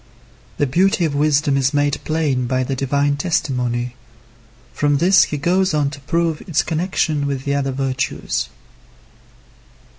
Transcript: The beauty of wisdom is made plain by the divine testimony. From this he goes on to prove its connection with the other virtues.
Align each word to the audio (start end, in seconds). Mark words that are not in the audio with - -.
The 0.57 0.65
beauty 0.65 1.05
of 1.05 1.13
wisdom 1.13 1.55
is 1.57 1.75
made 1.75 2.01
plain 2.05 2.47
by 2.47 2.63
the 2.63 2.75
divine 2.75 3.17
testimony. 3.17 3.93
From 4.73 4.97
this 4.97 5.25
he 5.25 5.37
goes 5.37 5.75
on 5.75 5.91
to 5.91 5.99
prove 5.99 6.41
its 6.41 6.63
connection 6.63 7.27
with 7.27 7.43
the 7.45 7.53
other 7.53 7.71
virtues. 7.71 8.49